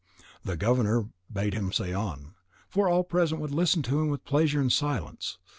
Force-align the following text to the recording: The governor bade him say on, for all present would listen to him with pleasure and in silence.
The 0.43 0.57
governor 0.57 1.09
bade 1.31 1.53
him 1.53 1.71
say 1.71 1.93
on, 1.93 2.33
for 2.67 2.89
all 2.89 3.03
present 3.03 3.39
would 3.39 3.51
listen 3.53 3.83
to 3.83 3.99
him 3.99 4.07
with 4.07 4.25
pleasure 4.25 4.57
and 4.57 4.65
in 4.65 4.69
silence. 4.71 5.37